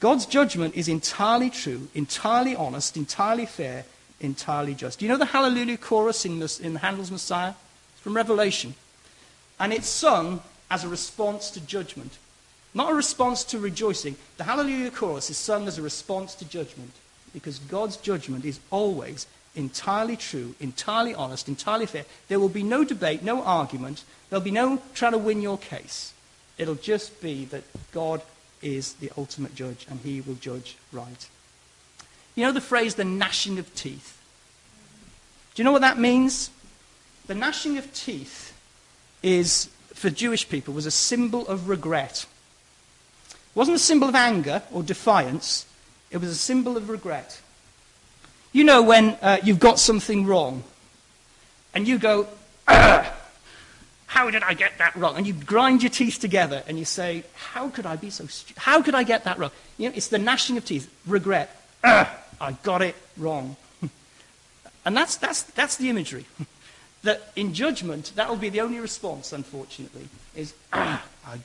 [0.01, 3.85] God's judgment is entirely true, entirely honest, entirely fair,
[4.21, 4.99] entirely just.
[4.99, 7.55] Do you know the Hallelujah chorus in, in Handel's Messiah?
[7.95, 8.75] It's from Revelation.
[9.59, 12.19] And it's sung as a response to judgment,
[12.75, 14.17] not a response to rejoicing.
[14.37, 16.93] The Hallelujah chorus is sung as a response to judgment
[17.33, 22.05] because God's judgment is always entirely true, entirely honest, entirely fair.
[22.29, 24.05] There will be no debate, no argument.
[24.29, 26.13] There'll be no trying to win your case.
[26.59, 28.21] It'll just be that God
[28.63, 31.29] is the ultimate judge and he will judge right.
[32.35, 34.21] You know the phrase the gnashing of teeth?
[35.55, 36.51] Do you know what that means?
[37.27, 38.53] The gnashing of teeth
[39.23, 42.27] is, for Jewish people, was a symbol of regret.
[43.31, 45.67] It wasn't a symbol of anger or defiance,
[46.11, 47.41] it was a symbol of regret.
[48.53, 50.63] You know when uh, you've got something wrong
[51.75, 52.27] and you go,
[54.17, 55.19] how did I get that wrong?
[55.19, 58.63] And you grind your teeth together and you say, how could I be so stupid?
[58.63, 59.51] How could I get that wrong?
[59.77, 61.55] You know, it's the gnashing of teeth, regret.
[61.85, 63.57] I got it wrong.
[64.87, 66.25] and that's, that's, that's the imagery.
[67.03, 70.99] that in judgment, that will be the only response, unfortunately, is, I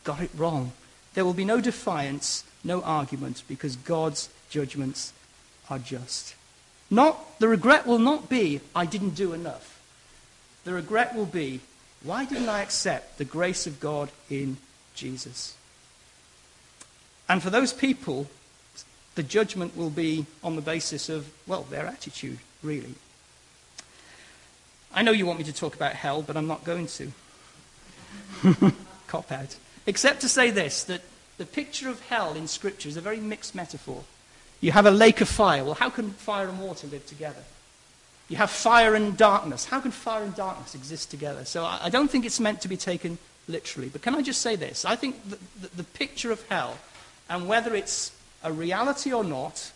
[0.06, 0.72] got it wrong.
[1.14, 5.12] There will be no defiance, no argument, because God's judgments
[5.70, 6.36] are just.
[6.90, 9.78] Not, the regret will not be, I didn't do enough.
[10.64, 11.60] The regret will be,
[12.04, 14.58] why didn't I accept the grace of God in
[14.96, 15.56] Jesus?
[17.30, 18.28] And for those people,
[19.16, 22.96] the judgment will be on the basis of, well, their attitude, really.
[24.94, 27.12] I know you want me to talk about hell, but I'm not going to.
[29.08, 29.56] Cop out.
[29.86, 31.02] Except to say this that
[31.38, 34.04] the picture of hell in Scripture is a very mixed metaphor.
[34.60, 35.64] You have a lake of fire.
[35.64, 37.44] Well, how can fire and water live together?
[38.32, 39.66] You have fire and darkness.
[39.66, 41.44] How can fire and darkness exist together?
[41.44, 43.18] So I, I don't think it's meant to be taken
[43.50, 43.90] literally.
[43.90, 44.86] But can I just say this?
[44.86, 46.78] I think the, the, the picture of hell,
[47.30, 49.74] and whether it's a reality or not,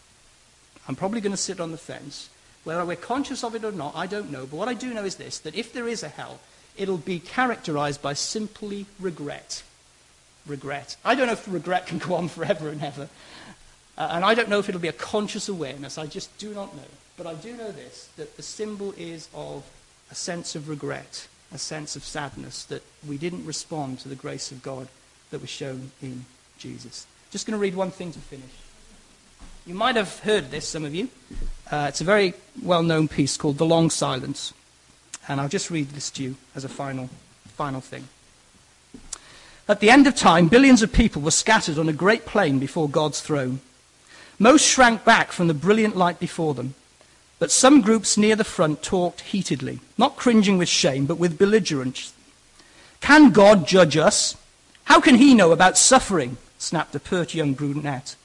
[0.87, 2.29] I'm probably going to sit on the fence.
[2.63, 4.45] Whether we're conscious of it or not, I don't know.
[4.45, 6.39] But what I do know is this that if there is a hell,
[6.77, 9.63] it'll be characterized by simply regret.
[10.47, 10.95] Regret.
[11.03, 13.09] I don't know if regret can go on forever and ever.
[13.97, 15.97] Uh, and I don't know if it'll be a conscious awareness.
[15.97, 16.83] I just do not know.
[17.17, 19.63] But I do know this that the symbol is of
[20.11, 24.51] a sense of regret, a sense of sadness that we didn't respond to the grace
[24.51, 24.87] of God
[25.31, 26.25] that was shown in
[26.57, 27.07] Jesus.
[27.31, 28.51] Just going to read one thing to finish.
[29.65, 31.09] You might have heard this, some of you.
[31.71, 34.53] Uh, it's a very well known piece called The Long Silence.
[35.27, 37.09] And I'll just read this to you as a final,
[37.55, 38.07] final thing.
[39.67, 42.87] At the end of time, billions of people were scattered on a great plain before
[42.87, 43.61] God's throne.
[44.37, 46.75] Most shrank back from the brilliant light before them,
[47.39, 52.13] but some groups near the front talked heatedly, not cringing with shame, but with belligerence.
[53.01, 54.37] Can God judge us?
[54.85, 56.37] How can he know about suffering?
[56.57, 58.15] snapped a pert young brunette.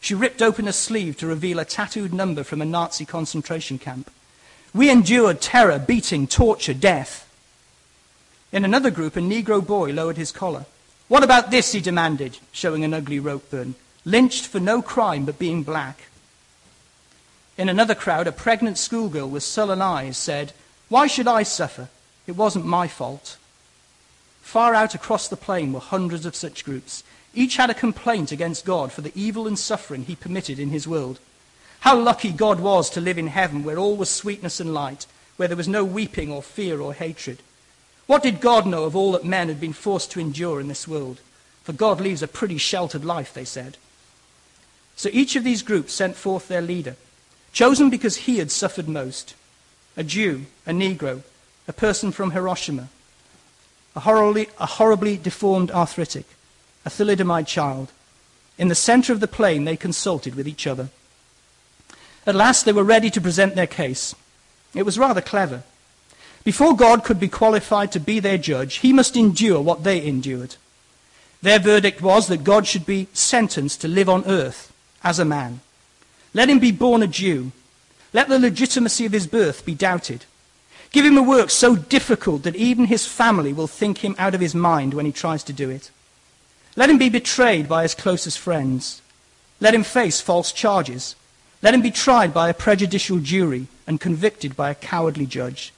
[0.00, 4.10] She ripped open a sleeve to reveal a tattooed number from a Nazi concentration camp.
[4.72, 7.26] We endured terror, beating, torture, death.
[8.52, 10.66] In another group, a Negro boy lowered his collar.
[11.08, 11.72] What about this?
[11.72, 16.08] he demanded, showing an ugly rope burn lynched for no crime but being black.
[17.60, 20.54] In another crowd, a pregnant schoolgirl with sullen eyes said,
[20.88, 21.90] Why should I suffer?
[22.26, 23.36] It wasn't my fault.
[24.40, 27.04] Far out across the plain were hundreds of such groups.
[27.34, 30.88] Each had a complaint against God for the evil and suffering he permitted in his
[30.88, 31.18] world.
[31.80, 35.04] How lucky God was to live in heaven where all was sweetness and light,
[35.36, 37.42] where there was no weeping or fear or hatred.
[38.06, 40.88] What did God know of all that men had been forced to endure in this
[40.88, 41.20] world?
[41.64, 43.76] For God leads a pretty sheltered life, they said.
[44.96, 46.96] So each of these groups sent forth their leader,
[47.52, 49.34] chosen because he had suffered most
[49.96, 51.22] a Jew, a Negro,
[51.66, 52.88] a person from Hiroshima,
[53.94, 56.26] a horribly, a horribly deformed arthritic,
[56.86, 57.92] a thalidomide child.
[58.56, 60.90] In the center of the plain, they consulted with each other.
[62.26, 64.14] At last, they were ready to present their case.
[64.74, 65.64] It was rather clever.
[66.44, 70.56] Before God could be qualified to be their judge, he must endure what they endured.
[71.42, 74.72] Their verdict was that God should be sentenced to live on earth
[75.02, 75.60] as a man.
[76.32, 77.52] Let him be born a Jew.
[78.12, 80.24] Let the legitimacy of his birth be doubted.
[80.92, 84.40] Give him a work so difficult that even his family will think him out of
[84.40, 85.90] his mind when he tries to do it.
[86.76, 89.02] Let him be betrayed by his closest friends.
[89.60, 91.14] Let him face false charges.
[91.62, 95.72] Let him be tried by a prejudicial jury and convicted by a cowardly judge.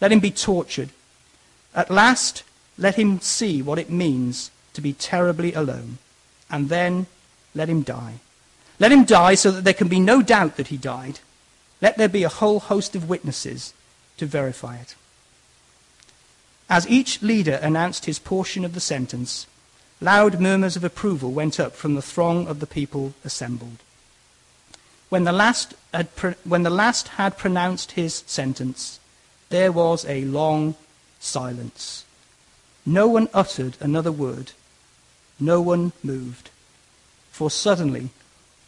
[0.00, 0.90] Let him be tortured.
[1.74, 2.42] At last,
[2.78, 5.98] let him see what it means to be terribly alone.
[6.50, 7.06] And then
[7.54, 8.20] let him die.
[8.78, 11.20] Let him die so that there can be no doubt that he died.
[11.80, 13.72] Let there be a whole host of witnesses
[14.18, 14.94] to verify it.
[16.70, 19.46] As each leader announced his portion of the sentence,
[20.00, 23.78] loud murmurs of approval went up from the throng of the people assembled.
[25.08, 26.08] When the last had,
[26.44, 29.00] when the last had pronounced his sentence,
[29.48, 30.74] there was a long
[31.18, 32.04] silence.
[32.84, 34.52] No one uttered another word.
[35.40, 36.50] No one moved.
[37.30, 38.10] For suddenly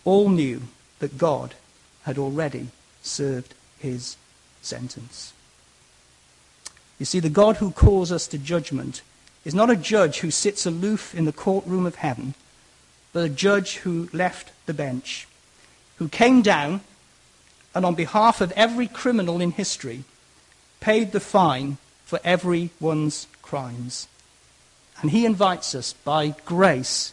[0.05, 0.63] all knew
[0.99, 1.55] that God
[2.03, 2.69] had already
[3.03, 4.17] served his
[4.63, 5.33] sentence.
[6.99, 9.03] You see, the God who calls us to judgment
[9.45, 12.35] is not a judge who sits aloof in the courtroom of heaven,
[13.13, 15.27] but a judge who left the bench,
[15.97, 16.83] who came down
[17.75, 20.05] and on behalf of every criminal in history
[20.81, 24.09] paid the fine for everyone's crimes.
[25.01, 27.13] And he invites us by grace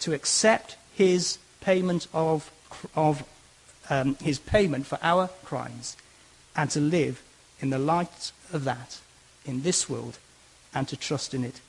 [0.00, 2.50] to accept his payment of,
[2.94, 3.24] of
[3.88, 5.96] um, his payment for our crimes
[6.54, 7.22] and to live
[7.60, 9.00] in the light of that
[9.44, 10.18] in this world
[10.74, 11.60] and to trust in it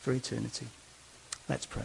[0.00, 0.66] for eternity.
[1.48, 1.84] Let's pray.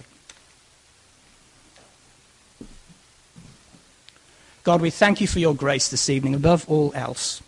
[4.64, 7.42] God, we thank you for your grace this evening above all else.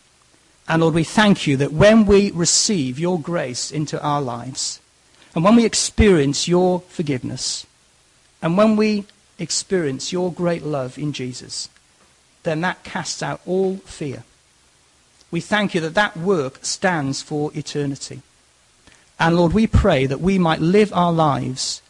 [0.70, 4.80] And Lord, we thank you that when we receive your grace into our lives,
[5.36, 7.66] and when we experience your forgiveness,
[8.42, 9.06] and when we
[9.40, 11.70] experience your great love in Jesus,
[12.44, 14.24] then that casts out all fear
[15.32, 18.22] we thank you that that work stands for eternity.
[19.20, 21.82] And Lord, we pray that we might live our lives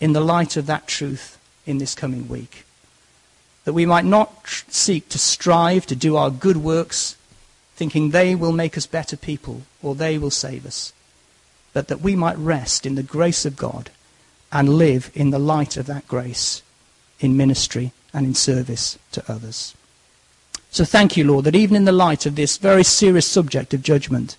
[0.00, 2.64] in the light of that truth in this coming week.
[3.64, 7.16] That we might not tr- seek to strive to do our good works,
[7.76, 10.92] thinking they will make us better people or they will save us,
[11.72, 13.90] but that we might rest in the grace of God
[14.50, 16.62] and live in the light of that grace
[17.20, 19.74] in ministry and in service to others.
[20.70, 23.82] So thank you, Lord, that even in the light of this very serious subject of
[23.82, 24.36] judgment,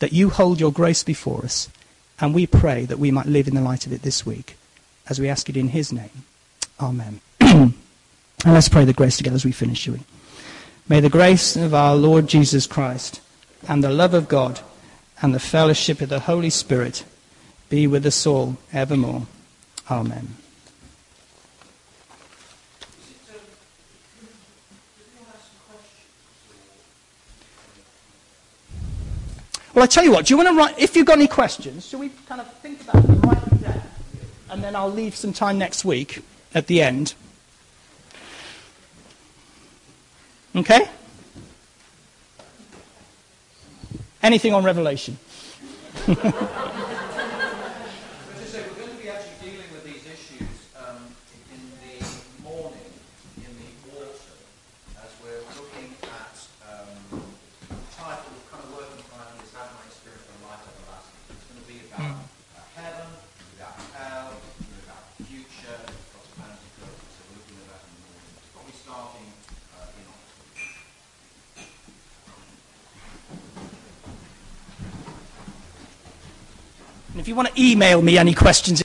[0.00, 1.68] that you hold your grace before us,
[2.20, 4.56] and we pray that we might live in the light of it this week,
[5.08, 6.24] as we ask it in his name.
[6.80, 7.20] Amen.
[7.40, 7.74] and
[8.44, 10.00] let's pray the grace together as we finish, shall we?
[10.88, 13.20] May the grace of our Lord Jesus Christ,
[13.68, 14.60] and the love of God,
[15.20, 17.04] and the fellowship of the Holy Spirit
[17.68, 19.26] be with us all evermore.
[19.90, 20.36] Amen.
[29.74, 31.86] Well, I tell you what, do you want to write, if you've got any questions,
[31.86, 33.82] shall we kind of think about them, write them down,
[34.50, 36.22] and then I'll leave some time next week
[36.54, 37.14] at the end.
[40.56, 40.88] Okay?
[44.22, 45.18] Anything on Revelation?
[77.28, 78.82] if you want to email me any questions,